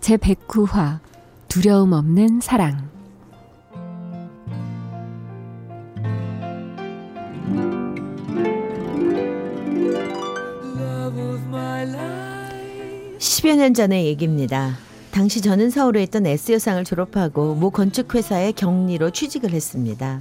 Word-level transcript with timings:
제 0.00 0.16
109화 0.16 1.00
두려움 1.48 1.92
없는 1.92 2.40
사랑 2.40 2.88
10여 13.18 13.56
년 13.56 13.74
전의 13.74 14.06
얘기입니다. 14.06 14.76
당시 15.10 15.40
저는 15.40 15.70
서울에 15.70 16.02
있던 16.04 16.26
S여상을 16.26 16.84
졸업하고 16.84 17.54
모 17.54 17.70
건축회사의 17.70 18.52
격리로 18.52 19.10
취직을 19.10 19.50
했습니다. 19.50 20.20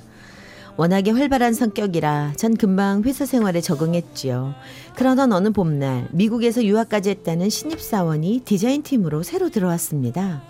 워낙에 0.77 1.11
활발한 1.11 1.53
성격이라 1.53 2.33
전 2.35 2.57
금방 2.57 3.03
회사 3.03 3.25
생활에 3.25 3.61
적응했지요. 3.61 4.53
그러던 4.95 5.31
어느 5.31 5.51
봄날 5.51 6.09
미국에서 6.11 6.63
유학까지 6.63 7.11
했다는 7.11 7.49
신입사원이 7.49 8.41
디자인팀으로 8.43 9.23
새로 9.23 9.49
들어왔습니다. 9.49 10.41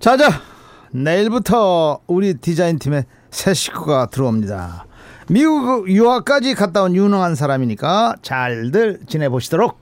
자자 0.00 0.30
내일부터 0.90 2.00
우리 2.08 2.34
디자인팀에 2.34 3.04
새 3.30 3.54
식구가 3.54 4.06
들어옵니다. 4.06 4.86
미국 5.28 5.88
유학까지 5.88 6.54
갔다 6.54 6.82
온 6.82 6.96
유능한 6.96 7.36
사람이니까 7.36 8.16
잘들 8.22 9.00
지내보시도록. 9.06 9.78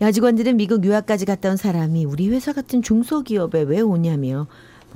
여직원들은 0.00 0.56
미국 0.56 0.84
유학까지 0.84 1.24
갔다 1.24 1.50
온 1.50 1.56
사람이 1.56 2.04
우리 2.04 2.28
회사 2.28 2.52
같은 2.52 2.82
중소기업에 2.82 3.62
왜 3.62 3.80
오냐며 3.80 4.46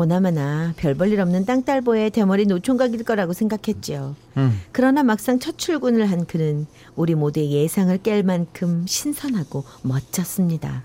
보나마나 0.00 0.72
별볼일 0.78 1.20
없는 1.20 1.44
땅딸보의 1.44 2.10
대머리 2.10 2.46
노총각일 2.46 3.04
거라고 3.04 3.34
생각했지요. 3.34 4.16
음. 4.38 4.60
그러나 4.72 5.02
막상 5.02 5.38
첫 5.38 5.58
출근을 5.58 6.10
한 6.10 6.24
그는 6.24 6.66
우리 6.96 7.14
모두의 7.14 7.52
예상을 7.52 7.98
깰 7.98 8.24
만큼 8.24 8.86
신선하고 8.86 9.62
멋졌습니다. 9.82 10.84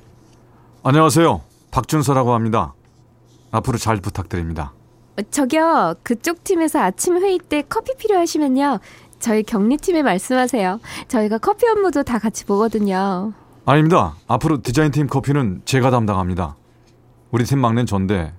안녕하세요. 0.83 1.41
박준서라고 1.71 2.33
합니다. 2.33 2.73
앞으로 3.51 3.77
잘 3.77 4.01
부탁드립니다. 4.01 4.73
어, 5.17 5.21
저기요 5.31 5.95
그쪽 6.03 6.43
팀에서 6.43 6.79
아침 6.79 7.15
회의 7.17 7.39
때 7.39 7.63
커피 7.69 7.95
필요하시면요 7.95 8.79
저희 9.19 9.43
격리팀에 9.43 10.03
말씀하세요 10.03 10.81
저희가 11.07 11.37
커피 11.37 11.65
업무도 11.69 12.03
다 12.03 12.19
같이 12.19 12.43
보거든요 12.43 13.31
아닙니다. 13.63 14.15
앞으로 14.27 14.61
디자인팀 14.61 15.07
커피는 15.07 15.61
제가 15.63 15.89
담당합니다. 15.89 16.57
우리 17.31 17.45
팀 17.45 17.59
막내는 17.59 17.85
전데 17.85 18.33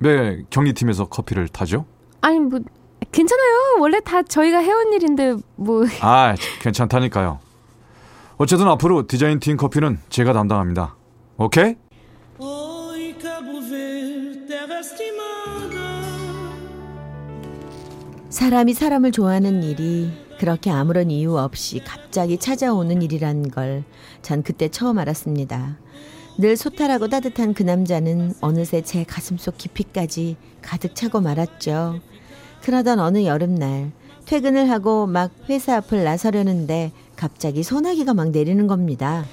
왜 0.00 0.44
격리팀에서 0.50 1.06
커피를 1.08 1.48
타죠? 1.48 1.86
아니 2.20 2.38
뭐 2.38 2.60
괜찮아요 3.12 3.80
원래 3.80 4.00
다 4.00 4.22
저희가 4.22 4.58
해온 4.58 4.92
일인데 4.92 5.36
뭐 5.56 5.84
아, 6.00 6.34
괜찮다니까요. 6.60 7.38
어쨌든 8.36 8.68
앞으로 8.68 9.06
디자인 9.06 9.40
팀 9.40 9.56
커피는 9.56 9.98
제가 10.10 10.32
담당합니다. 10.34 10.96
오케이? 11.38 11.76
사람이 18.28 18.74
사람을 18.74 19.12
좋아하는 19.12 19.62
일이 19.62 20.10
그렇게 20.38 20.70
아무런 20.70 21.10
이유 21.10 21.36
없이 21.38 21.82
갑자기 21.84 22.36
찾아오는 22.38 23.00
일이란 23.02 23.50
걸 23.50 23.84
전 24.22 24.42
그때 24.42 24.68
처음 24.68 24.98
알았습니다. 24.98 25.76
늘 26.38 26.56
소탈하고 26.56 27.08
따뜻한 27.08 27.54
그 27.54 27.62
남자는 27.62 28.34
어느새 28.40 28.82
제 28.82 29.04
가슴속 29.04 29.56
깊이까지 29.56 30.36
가득 30.60 30.94
차고 30.94 31.20
말았죠. 31.20 32.00
그러던 32.62 32.98
어느 33.00 33.24
여름날 33.24 33.90
퇴근을 34.26 34.70
하고 34.70 35.06
막 35.06 35.30
회사 35.48 35.76
앞을 35.76 36.04
나서려는데 36.04 36.92
갑자기 37.16 37.62
소나기가 37.62 38.12
막 38.12 38.30
내리는 38.30 38.66
겁니다. 38.66 39.24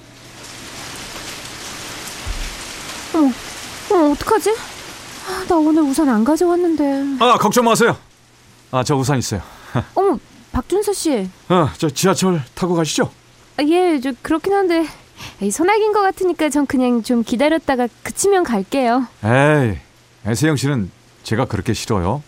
어, 3.14 4.12
어떡하지? 4.12 4.52
아, 4.52 5.46
나 5.48 5.56
오늘 5.56 5.84
우산 5.84 6.10
안 6.10 6.24
가져왔는데 6.24 7.24
아, 7.24 7.38
걱정 7.38 7.66
마세요. 7.66 7.98
아, 8.72 8.84
저 8.84 8.96
우산 8.96 9.18
있어요. 9.20 9.42
어머 9.96 10.18
박준서 10.52 10.94
씨 10.94 11.30
어, 11.50 11.70
저 11.78 11.90
지하철 11.90 12.42
타고 12.56 12.76
가시죠. 12.76 13.12
아, 13.58 13.64
예, 13.64 14.00
저 14.00 14.14
그렇긴 14.22 14.54
한데 14.54 14.86
소나기인 15.52 15.94
것 15.94 16.02
같으니까 16.02 16.50
전 16.50 16.66
그냥 16.66 17.04
좀 17.04 17.24
기다렸다가 17.24 17.88
그치면 18.04 18.44
갈게요. 18.44 19.08
에이, 19.24 19.78
애세영 20.26 20.56
씨는 20.56 20.92
제가 21.24 21.46
그렇게 21.46 21.74
싫어요. 21.74 22.24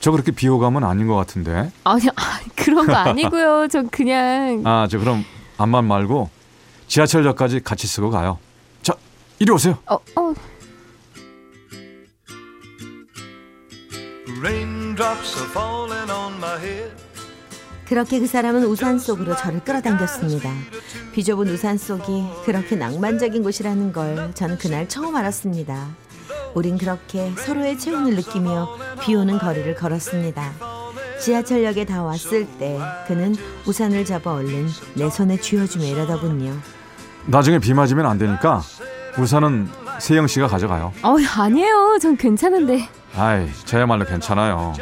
저 0.00 0.10
그렇게 0.10 0.32
비호감은 0.32 0.84
아닌 0.84 1.06
것 1.06 1.14
같은데. 1.16 1.70
아니, 1.84 2.08
아, 2.16 2.40
그런 2.56 2.86
거 2.86 2.94
아니고요. 2.94 3.68
전 3.72 3.88
그냥 3.88 4.62
아, 4.64 4.86
저 4.90 4.98
그럼 4.98 5.24
앞만 5.56 5.84
말고 5.84 6.28
지하철역까지 6.88 7.60
같이 7.60 7.86
쓰고 7.86 8.10
가요. 8.10 8.38
자, 8.82 8.94
이리 9.38 9.50
오세요. 9.50 9.78
어, 9.86 9.94
어, 9.94 10.34
Raindrops 14.42 15.38
are 15.38 15.48
falling 15.48 16.10
on 16.10 16.38
my 16.38 16.58
head. 16.58 17.03
그렇게 17.88 18.18
그 18.18 18.26
사람은 18.26 18.64
우산 18.64 18.98
속으로 18.98 19.36
저를 19.36 19.60
끌어당겼습니다. 19.60 20.50
비좁은 21.12 21.48
우산 21.48 21.76
속이 21.76 22.24
그렇게 22.44 22.76
낭만적인 22.76 23.42
곳이라는 23.42 23.92
걸 23.92 24.32
저는 24.34 24.58
그날 24.58 24.88
처음 24.88 25.14
알았습니다. 25.16 25.86
우린 26.54 26.78
그렇게 26.78 27.32
서로의 27.36 27.78
체온을 27.78 28.14
느끼며 28.16 28.68
비 29.00 29.14
오는 29.14 29.38
거리를 29.38 29.74
걸었습니다. 29.74 30.52
지하철역에 31.20 31.84
다 31.84 32.02
왔을 32.02 32.46
때 32.58 32.78
그는 33.06 33.34
우산을 33.66 34.04
잡아 34.04 34.32
얼른 34.34 34.68
내 34.94 35.10
손에 35.10 35.38
쥐어주며 35.38 35.84
이러더군요. 35.84 36.56
나중에 37.26 37.58
비 37.58 37.74
맞으면 37.74 38.06
안 38.06 38.18
되니까 38.18 38.62
우산은 39.18 39.68
세영 40.00 40.26
씨가 40.26 40.48
가져가요. 40.48 40.92
어, 41.02 41.16
아니에요. 41.36 41.98
전 42.00 42.16
괜찮은데. 42.16 42.88
아이, 43.16 43.48
저야말로 43.64 44.04
괜찮아요. 44.04 44.74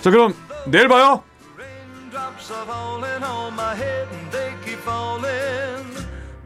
자, 0.00 0.10
그럼 0.10 0.34
내일 0.66 0.88
봐요. 0.88 1.22
Are 2.50 2.64
falling 2.64 3.22
on 3.22 3.52
my 3.52 3.76
head 3.76 4.08
and 4.10 4.32
they 4.32 4.54
keep 4.64 4.78
falling. 4.80 5.84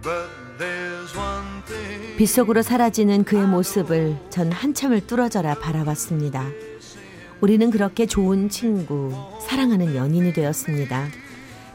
But 0.02 0.30
there's 0.58 1.16
one 1.16 1.62
thing. 1.64 2.16
빗속으로 2.16 2.62
사라지는 2.62 3.22
그의 3.22 3.46
모습을 3.46 4.16
전 4.28 4.50
한참을 4.50 5.06
뚫어져라 5.06 5.54
바라봤습니다. 5.60 6.44
우리는 7.40 7.70
그렇게 7.70 8.06
좋은 8.06 8.48
친구, 8.48 9.12
사랑하는 9.42 9.94
연인이 9.94 10.32
되었습니다. 10.32 11.06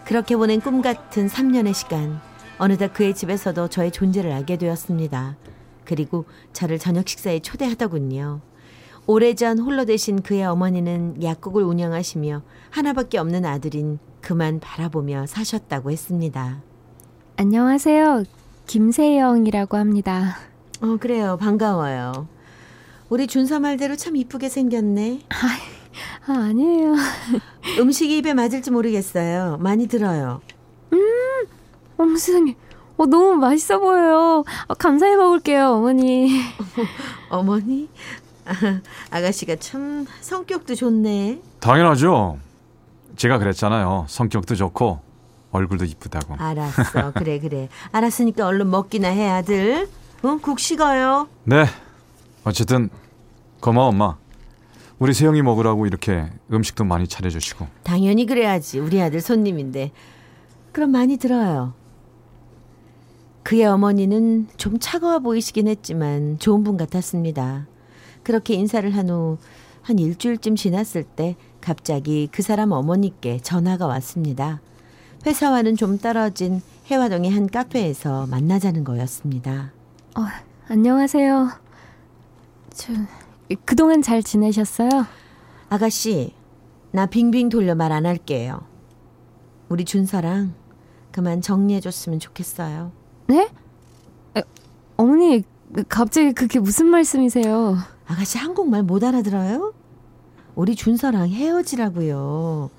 그렇게 0.06 0.36
보낸 0.36 0.60
꿈 0.60 0.82
같은 0.82 1.28
3년의 1.28 1.74
시간, 1.74 2.20
어느덧 2.58 2.94
그의 2.94 3.16
집에서도 3.16 3.70
저의 3.70 3.92
존재를 3.92 4.34
알게 4.34 4.58
되었습니다. 4.58 5.38
그리고 5.86 6.26
저를 6.52 6.80
저녁 6.80 7.08
식사에 7.08 7.40
초대하더군요. 7.40 8.42
오래전 9.06 9.58
홀로 9.60 9.86
되신 9.86 10.22
그의 10.22 10.44
어머니는 10.44 11.24
약국을 11.24 11.64
운영하시며 11.64 12.42
하나밖에 12.72 13.18
없는 13.18 13.46
아들인 13.46 14.00
그만 14.22 14.60
바라보며 14.60 15.26
사셨다고 15.28 15.92
했습니다. 15.92 16.62
안녕하세요. 17.38 18.24
김세영이라고 18.66 19.78
합니다. 19.78 20.38
어, 20.82 20.98
그래요. 21.00 21.38
반가워요. 21.40 22.28
우리 23.10 23.28
준서 23.28 23.60
말대로 23.60 23.96
참 23.96 24.16
이쁘게 24.16 24.50
생겼네. 24.50 25.22
아, 26.28 26.34
아니에요. 26.34 26.94
음식이 27.80 28.18
입에 28.18 28.34
맞을지 28.34 28.72
모르겠어요. 28.72 29.58
많이 29.60 29.88
들어요. 29.88 30.42
어머 31.98 32.16
세상에. 32.18 32.56
어, 32.98 33.06
너무 33.06 33.36
맛있어 33.36 33.80
보여요. 33.80 34.44
어, 34.68 34.74
감사히 34.74 35.16
먹을게요, 35.16 35.70
어머니. 35.74 36.30
어머니? 37.30 37.90
아, 38.46 38.54
아가씨가 39.12 39.56
참 39.58 40.06
성격도 40.22 40.76
좋네. 40.76 41.42
당연하죠. 41.60 42.40
제가 43.18 43.40
그랬잖아요. 43.40 44.06
성격도 44.08 44.56
좋고 44.56 45.00
얼굴도 45.52 45.86
이쁘다고. 45.86 46.36
알았어. 46.38 47.14
그래, 47.14 47.40
그래. 47.40 47.68
알았으니까 47.92 48.46
얼른 48.46 48.70
먹기나 48.70 49.10
해, 49.10 49.28
아들. 49.28 49.88
응? 50.24 50.40
국 50.40 50.60
식어요. 50.60 51.28
네. 51.44 51.66
어쨌든 52.44 52.90
고마워 53.60 53.88
엄마. 53.90 54.18
우리 55.00 55.14
세영이 55.14 55.42
먹으라고 55.42 55.86
이렇게 55.86 56.28
음식도 56.52 56.84
많이 56.84 57.08
차려주시고. 57.08 57.68
당연히 57.84 58.26
그래야지. 58.26 58.80
우리 58.80 59.02
아들 59.02 59.20
손님인데. 59.22 59.92
그럼 60.72 60.92
많이 60.92 61.18
들어요. 61.18 61.74
그의 63.44 63.66
어머니는 63.66 64.48
좀 64.58 64.78
차가워 64.80 65.20
보이시긴 65.20 65.68
했지만 65.68 66.38
좋은 66.40 66.64
분 66.64 66.78
같았습니다. 66.78 67.66
그렇게 68.24 68.56
인사를 68.56 68.94
한 68.96 69.10
후 69.10 69.38
한 69.88 70.00
일주일쯤 70.00 70.58
지났을 70.58 71.04
때 71.04 71.38
갑자기 71.62 72.28
그 72.30 72.42
사람 72.42 72.74
어머니께 72.74 73.40
전화가 73.40 73.88
왔습니다. 73.88 74.60
회사와는 75.26 75.78
좀 75.78 75.98
떨어진 75.98 76.62
해화동의 76.92 77.32
한 77.32 77.48
카페에서 77.48 78.28
만나자는 78.28 78.84
거였습니다. 78.84 79.72
어, 80.18 80.24
안녕하세요. 80.68 81.52
저 82.74 82.94
그동안 83.64 84.02
잘 84.02 84.22
지내셨어요? 84.22 84.90
아가씨, 85.70 86.34
나 86.92 87.06
빙빙 87.06 87.48
돌려 87.48 87.74
말 87.74 87.94
안 87.94 88.06
할게요. 88.06 88.60
우리 89.70 89.86
준서랑 89.86 90.54
그만 91.14 91.42
정리해줬으면 91.42 92.20
좋겠어요. 92.20 92.92
네? 93.28 93.50
에, 94.36 94.44
어머니 94.98 95.44
갑자기 95.88 96.34
그게 96.34 96.60
무슨 96.60 96.88
말씀이세요? 96.88 97.78
아가씨 98.06 98.38
한국말 98.38 98.84
못 98.84 99.02
알아들어요? 99.06 99.74
우리 100.58 100.76
준서랑 100.76 101.30
헤어지라고요. 101.30 102.72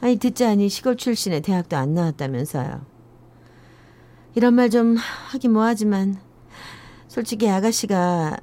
아니 0.00 0.16
듣자니 0.16 0.68
시골 0.68 0.96
출신의 0.96 1.40
대학도 1.40 1.76
안 1.76 1.94
나왔다면서요. 1.94 2.80
이런 4.34 4.54
말 4.54 4.68
좀 4.68 4.96
하긴 4.96 5.52
뭐하지만 5.52 6.18
솔직히 7.06 7.48
아가씨가 7.48 8.36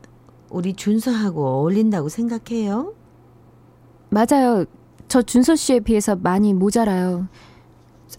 우리 0.50 0.74
준서하고 0.74 1.46
어울린다고 1.46 2.08
생각해요? 2.08 2.94
맞아요. 4.10 4.64
저 5.10 5.22
준서 5.22 5.58
씨에 5.58 5.82
비해서 5.82 6.16
많이 6.16 6.54
모자라요. 6.54 7.28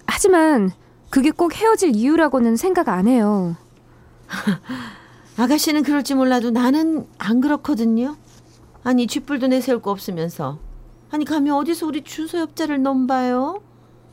하지만 0.07 0.71
그게 1.09 1.31
꼭 1.31 1.57
헤어질 1.57 1.97
이유라고는 1.97 2.57
생각 2.57 2.91
안 2.91 3.09
해요. 3.09 3.57
아가씨는 5.39 5.85
그럴지 5.85 6.15
몰라도 6.15 6.51
나는 6.51 7.07
안 7.17 7.41
그렇거든요. 7.41 8.17
아니 8.85 9.07
쥐뿔도 9.07 9.49
내세울 9.49 9.81
거 9.83 9.91
없으면서 9.91 10.59
아니 11.11 11.25
감히 11.25 11.51
어디서 11.51 11.87
우리 11.87 12.03
준서 12.05 12.39
옆자를 12.39 12.83
넘봐요? 12.83 13.63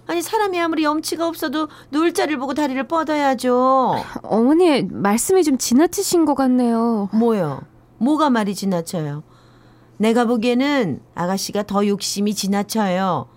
아니 0.08 0.22
사람이 0.22 0.60
아무리 0.60 0.84
염치가 0.84 1.28
없어도 1.28 1.68
누울 1.92 2.14
자리를 2.14 2.40
보고 2.40 2.54
다리를 2.54 2.82
뻗어야죠. 2.88 3.96
어머니 4.24 4.84
말씀이 4.84 5.44
좀 5.44 5.58
지나치신 5.58 6.26
것 6.26 6.36
같네요. 6.36 7.10
뭐요? 7.14 7.62
뭐가 7.98 8.30
말이 8.30 8.56
지나쳐요? 8.56 9.24
내가 9.98 10.26
보기에는 10.26 11.02
아가씨가 11.14 11.64
더 11.64 11.86
욕심이 11.86 12.34
지나쳐요. 12.34 13.28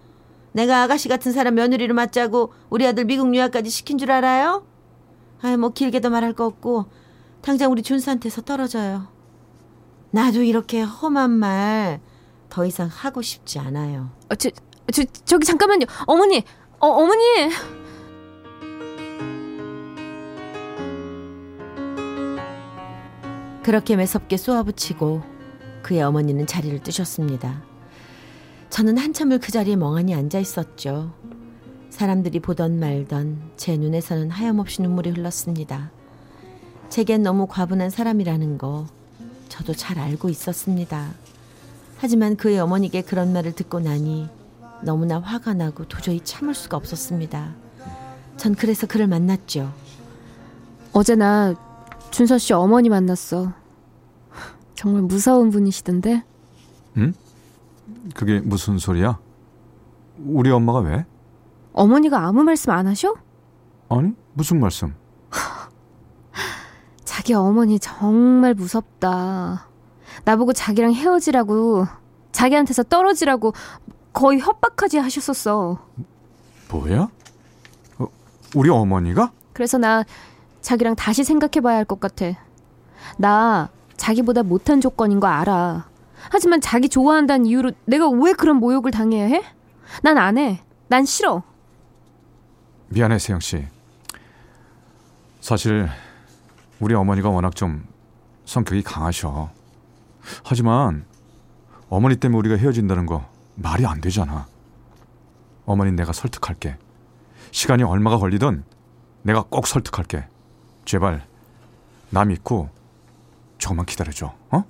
내가 0.52 0.82
아가씨 0.82 1.08
같은 1.08 1.32
사람 1.32 1.56
며느리로 1.56 1.94
맞자고 1.94 2.52
우리 2.70 2.86
아들 2.86 3.04
미국 3.04 3.34
유학까지 3.34 3.70
시킨 3.70 3.98
줄 3.98 4.10
알아요? 4.10 4.64
아이 5.42 5.56
뭐 5.56 5.70
길게도 5.70 6.10
말할 6.10 6.32
거 6.32 6.46
없고 6.46 6.86
당장 7.42 7.70
우리 7.72 7.82
준수한테서 7.82 8.42
떨어져요. 8.42 9.13
나도 10.14 10.42
이렇게 10.42 10.80
험한 10.80 11.30
말 11.30 12.14
더 12.54 12.64
이상 12.64 12.86
하고 12.86 13.20
싶지 13.20 13.58
않아요. 13.58 14.10
어, 14.30 14.36
저, 14.36 14.48
저 14.92 15.02
저기 15.24 15.44
잠깐만요. 15.44 15.86
어머니. 16.06 16.44
어, 16.78 16.86
어머니. 16.86 17.20
그렇게 23.64 23.96
매섭게 23.96 24.36
쏘아붙이고 24.36 25.22
그의 25.82 26.02
어머니는 26.02 26.46
자리를 26.46 26.78
뜨셨습니다. 26.84 27.64
저는 28.70 28.98
한참을 28.98 29.40
그 29.40 29.50
자리에 29.50 29.74
멍하니 29.74 30.14
앉아 30.14 30.38
있었죠. 30.38 31.12
사람들이 31.90 32.38
보던 32.38 32.78
말던 32.78 33.50
제 33.56 33.76
눈에서는 33.76 34.30
하염없이 34.30 34.80
눈물이 34.82 35.10
흘렀습니다. 35.10 35.90
제겐 36.88 37.24
너무 37.24 37.48
과분한 37.48 37.90
사람이라는 37.90 38.58
거 38.58 38.86
저도 39.54 39.72
잘 39.72 40.00
알고 40.00 40.30
있었습니다. 40.30 41.12
하지만 41.98 42.34
그의 42.34 42.58
어머니께 42.58 43.02
그런 43.02 43.32
말을 43.32 43.52
듣고 43.52 43.78
나니 43.78 44.28
너무나 44.82 45.20
화가 45.20 45.54
나고 45.54 45.86
도저히 45.86 46.20
참을 46.24 46.54
수가 46.54 46.76
없었습니다. 46.76 47.54
전 48.36 48.56
그래서 48.56 48.88
그를 48.88 49.06
만났죠. 49.06 49.72
어제 50.92 51.14
나 51.14 51.54
준서 52.10 52.36
씨 52.38 52.52
어머니 52.52 52.88
만났어. 52.88 53.52
정말 54.74 55.02
무서운 55.02 55.50
분이시던데. 55.50 56.24
응? 56.96 57.14
그게 58.12 58.40
무슨 58.40 58.78
소리야? 58.78 59.20
우리 60.18 60.50
엄마가 60.50 60.80
왜? 60.80 61.06
어머니가 61.74 62.26
아무 62.26 62.42
말씀 62.42 62.72
안 62.72 62.88
하셔? 62.88 63.14
아니, 63.88 64.14
무슨 64.32 64.58
말씀? 64.58 64.94
자기 67.24 67.32
어머니 67.32 67.78
정말 67.78 68.52
무섭다. 68.52 69.66
나보고 70.26 70.52
자기랑 70.52 70.92
헤어지라고, 70.92 71.86
자기한테서 72.32 72.82
떨어지라고 72.82 73.54
거의 74.12 74.40
협박까지 74.40 74.98
하셨었어. 74.98 75.78
뭐야? 76.70 77.08
어, 77.98 78.06
우리 78.54 78.68
어머니가? 78.68 79.32
그래서 79.54 79.78
나 79.78 80.04
자기랑 80.60 80.96
다시 80.96 81.24
생각해봐야 81.24 81.76
할 81.78 81.86
것 81.86 81.98
같아. 81.98 82.26
나 83.16 83.70
자기보다 83.96 84.42
못한 84.42 84.82
조건인 84.82 85.18
거 85.18 85.26
알아. 85.26 85.88
하지만 86.28 86.60
자기 86.60 86.90
좋아한다는 86.90 87.46
이유로 87.46 87.70
내가 87.86 88.06
왜 88.10 88.34
그런 88.34 88.56
모욕을 88.56 88.90
당해야 88.90 89.24
해? 89.28 89.42
난 90.02 90.18
안 90.18 90.36
해. 90.36 90.60
난 90.88 91.06
싫어. 91.06 91.42
미안해, 92.88 93.18
세영 93.18 93.40
씨. 93.40 93.64
사실 95.40 95.88
우리 96.84 96.92
어머니가 96.92 97.30
워낙 97.30 97.56
좀 97.56 97.86
성격이 98.44 98.82
강하셔. 98.82 99.48
하지만 100.44 101.06
어머니 101.88 102.16
때문에 102.16 102.38
우리가 102.40 102.56
헤어진다는 102.56 103.06
거 103.06 103.24
말이 103.54 103.86
안 103.86 104.02
되잖아. 104.02 104.46
어머니 105.64 105.92
내가 105.92 106.12
설득할게. 106.12 106.76
시간이 107.52 107.84
얼마가 107.84 108.18
걸리든 108.18 108.64
내가 109.22 109.44
꼭 109.48 109.66
설득할게. 109.66 110.26
제발 110.84 111.26
나 112.10 112.26
믿고 112.26 112.68
조금만 113.56 113.86
기다려줘. 113.86 114.34
어? 114.50 114.64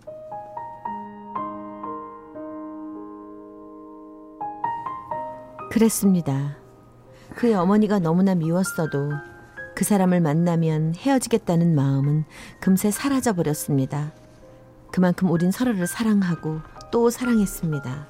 그랬습니다. 5.73 6.59
그의 7.35 7.55
어머니가 7.55 7.99
너무나 7.99 8.37
미웠어도 8.37 9.34
그 9.75 9.85
사람을 9.85 10.21
만나면 10.21 10.95
헤어지겠다는 10.97 11.75
마음은 11.75 12.25
금세 12.61 12.91
사라져 12.91 13.33
버렸습니다. 13.33 14.13
그만큼 14.93 15.31
우린 15.31 15.51
서로를 15.51 15.87
사랑하고 15.87 16.61
또 16.93 17.11
사랑했습니다. 17.11 18.07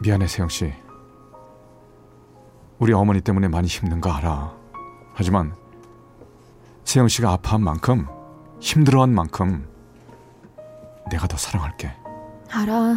미안해, 0.00 0.26
세영 0.26 0.48
씨. 0.48 0.72
우리 2.78 2.92
어머니 2.92 3.20
때문에 3.20 3.48
많이 3.48 3.68
힘든 3.68 4.00
거 4.00 4.10
알아. 4.10 4.54
하지만 5.14 5.54
세영 6.84 7.08
씨가 7.08 7.30
아파한 7.32 7.62
만큼 7.62 8.06
힘들어한 8.60 9.14
만큼 9.14 9.66
내가 11.10 11.26
더 11.26 11.36
사랑할게. 11.36 11.92
알아. 12.50 12.96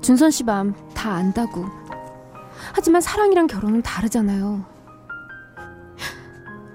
준선 0.00 0.30
씨 0.30 0.44
마음 0.44 0.72
다 0.94 1.14
안다고. 1.14 1.66
하지만 2.72 3.00
사랑이랑 3.00 3.48
결혼은 3.48 3.82
다르잖아요. 3.82 4.77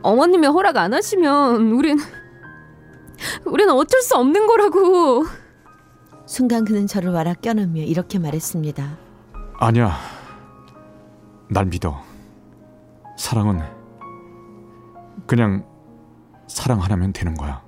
어머님이 0.03 0.47
허락 0.47 0.77
안 0.77 0.93
하시면 0.93 1.71
우린 1.71 1.97
우린 3.45 3.69
어쩔 3.69 4.01
수 4.01 4.15
없는 4.15 4.47
거라고. 4.47 5.25
순간 6.25 6.65
그는 6.65 6.87
저를 6.87 7.11
와라 7.11 7.33
껴넣으며 7.33 7.81
이렇게 7.81 8.19
말했습니다. 8.19 8.97
아니야. 9.57 9.97
날 11.49 11.65
믿어. 11.65 12.03
사랑은 13.17 13.61
그냥 15.25 15.65
사랑 16.47 16.81
하나면 16.81 17.13
되는 17.13 17.35
거야. 17.35 17.63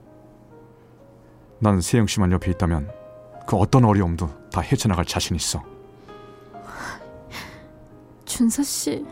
난 1.60 1.80
세영 1.80 2.08
씨만 2.08 2.32
옆에 2.32 2.52
있다면 2.52 2.92
그 3.48 3.56
어떤 3.56 3.86
어려움도 3.86 4.50
다 4.52 4.62
헤쳐나갈 4.62 5.06
자신 5.06 5.36
있어. 5.36 5.64
준서 8.26 8.64
씨. 8.64 9.06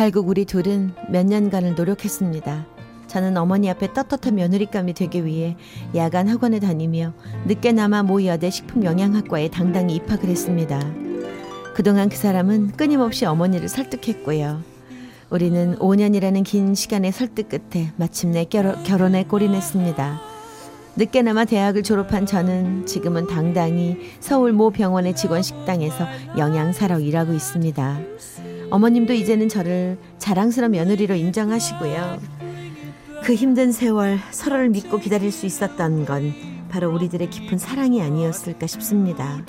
결국 0.00 0.28
우리 0.28 0.46
둘은 0.46 0.94
몇 1.10 1.26
년간을 1.26 1.74
노력했습니다. 1.74 2.66
저는 3.06 3.36
어머니 3.36 3.68
앞에 3.68 3.92
떳떳한 3.92 4.34
며느리감이 4.34 4.94
되기 4.94 5.26
위해 5.26 5.58
야간 5.94 6.26
학원에 6.26 6.58
다니며 6.58 7.12
늦게나마 7.44 8.02
모 8.02 8.24
여대 8.24 8.48
식품영양학과에 8.48 9.50
당당히 9.50 9.96
입학을 9.96 10.30
했습니다. 10.30 10.80
그동안 11.74 12.08
그 12.08 12.16
사람은 12.16 12.68
끊임없이 12.78 13.26
어머니를 13.26 13.68
설득했고요. 13.68 14.62
우리는 15.28 15.76
5년이라는 15.76 16.44
긴 16.44 16.74
시간의 16.74 17.12
설득 17.12 17.50
끝에 17.50 17.92
마침내 17.96 18.46
결, 18.46 18.82
결혼에 18.84 19.24
골인했습니다. 19.24 20.18
늦게나마 20.96 21.44
대학을 21.44 21.82
졸업한 21.82 22.24
저는 22.24 22.86
지금은 22.86 23.26
당당히 23.26 23.98
서울 24.18 24.54
모 24.54 24.70
병원의 24.70 25.14
직원 25.14 25.42
식당에서 25.42 26.06
영양사로 26.38 27.00
일하고 27.00 27.34
있습니다. 27.34 28.00
어머님도 28.70 29.12
이제는 29.12 29.48
저를 29.48 29.98
자랑스러운 30.18 30.72
며느리로 30.72 31.14
인정하시고요. 31.14 32.18
그 33.24 33.34
힘든 33.34 33.72
세월 33.72 34.18
서로를 34.30 34.68
믿고 34.70 34.98
기다릴 34.98 35.30
수 35.32 35.46
있었던 35.46 36.04
건 36.04 36.32
바로 36.70 36.90
우리들의 36.92 37.28
깊은 37.30 37.58
사랑이 37.58 38.00
아니었을까 38.00 38.66
싶습니다. 38.66 39.42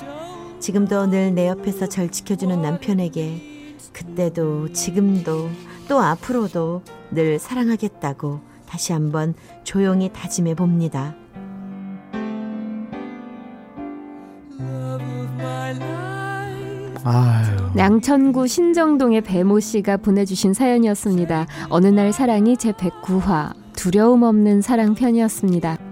지금도 0.60 1.08
늘 1.08 1.32
내 1.34 1.48
옆에서 1.48 1.88
절 1.88 2.10
지켜주는 2.10 2.62
남편에게 2.62 3.76
그때도 3.94 4.74
지금도 4.74 5.50
또 5.88 6.00
앞으로도 6.02 6.84
늘 7.12 7.40
사랑하겠다고 7.40 8.42
다시 8.68 8.94
한번 8.94 9.34
조용히 9.64 10.10
다짐해 10.14 10.56
봅니다. 10.56 11.16
아유. 17.04 17.61
양천구 17.78 18.48
신정동의 18.48 19.22
배모 19.22 19.62
씨가 19.62 19.98
보내주신 19.98 20.54
사연이었습니다. 20.54 21.48
어느 21.70 21.88
날 21.88 22.12
사랑이 22.12 22.58
제 22.58 22.74
109화 22.74 23.54
두려움 23.74 24.24
없는 24.24 24.62
사랑 24.62 24.94
편이었습니다. 24.94 25.91